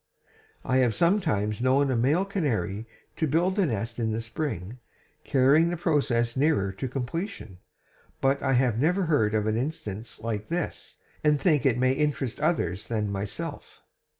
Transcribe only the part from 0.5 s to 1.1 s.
"I have